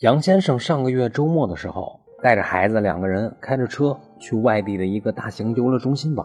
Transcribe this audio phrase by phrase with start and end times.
[0.00, 6.24] 杨先生上个月周末的时候，带着孩子两个人开着车去外地的一个大型游乐中心玩，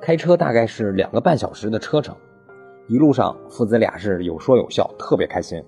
[0.00, 2.16] 开车大概是两个半小时的车程。
[2.88, 5.62] 一路上，父子俩是有说有笑，特别开心。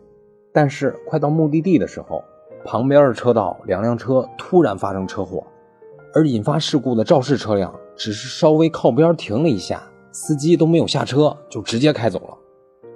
[0.51, 2.25] 但是快到目的地的时候，
[2.64, 5.46] 旁边的车道两辆车突然发生车祸，
[6.14, 12.39] 而引发事故的肇事车辆只是稍微靠边停了一下，司机都没有下车就直接开走了。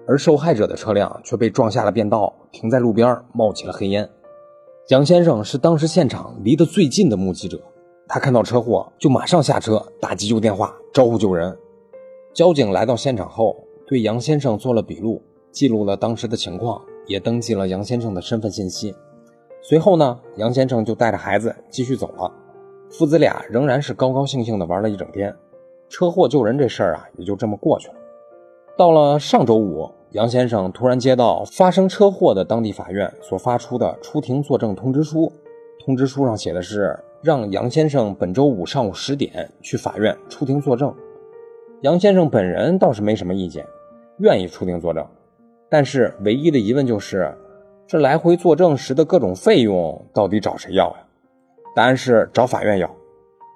[0.06, 4.06] 而受害者的车辆却被撞下了便道，停在路边，冒起了黑烟。
[4.88, 7.58] 杨先生是当时现场离得最近的目击者，
[8.06, 11.56] 他看到车祸就马上下车打急救电话，招呼救人。
[12.34, 13.56] 交警来到现场后，
[13.86, 18.94] 对杨先生做了笔录，记录了当时的情况，也登记了杨先生的身份信息。
[19.62, 22.30] 随后呢，杨先生就带着孩子继续走了，
[22.90, 25.34] 父子俩仍然是高高兴兴地玩了一整天。
[25.88, 27.94] 车祸救人这事儿啊，也就这么过去了。
[28.76, 35.32] 到了上周五，杨先生突然接到发生车祸的当地法院所发出的出庭作证通知书。
[35.84, 40.94] 通知书上写的是让杨先生本周五上午十点去法院出庭作证。
[41.82, 43.66] 杨先生本人倒是没什么意见，
[44.18, 45.04] 愿意出庭作证。
[45.68, 47.36] 但是唯一的疑问就是，
[47.84, 50.96] 这来回作证时的各种费用到底找谁要呀？
[51.74, 52.88] 答案是找法院要。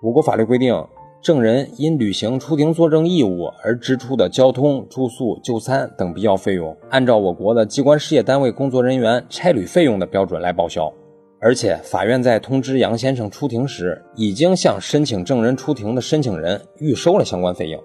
[0.02, 0.74] 我国法律规定。
[1.20, 10.92] 证人因履行出庭作证义务而支出的交通、住宿、就餐等必要费用，按照我国的机关事业单位工作人员差旅费用的标准来报销。
[11.40, 17.82] 而且，法院在通知杨先生出庭时，已经向申请证人出庭的申请人预收了相关费用，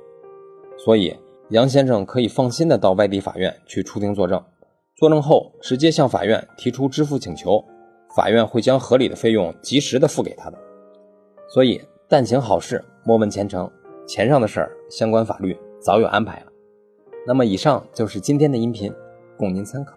[0.78, 1.16] 所以
[1.50, 4.42] 杨先生可以放心的到外地法院去出庭作证。
[4.96, 7.64] 作证后，直接向法院提出支付请求，
[8.16, 10.58] 法院会将合理的费用及时的付给他的。
[11.52, 11.82] 所以。
[12.10, 13.70] 但行好事，莫问前程。
[14.06, 16.48] 钱上的事儿，相关法律早有安排了。
[17.26, 18.94] 那么，以上就是今天的音频，
[19.38, 19.96] 供您参考。